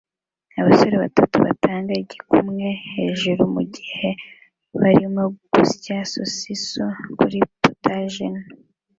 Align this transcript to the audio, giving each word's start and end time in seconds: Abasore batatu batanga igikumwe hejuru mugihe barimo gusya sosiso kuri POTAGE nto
Abasore 0.59 0.95
batatu 1.03 1.35
batanga 1.45 1.91
igikumwe 2.03 2.67
hejuru 2.93 3.41
mugihe 3.55 4.09
barimo 4.81 5.23
gusya 5.51 5.95
sosiso 6.13 6.85
kuri 7.19 7.37
POTAGE 7.61 8.25
nto 8.37 8.45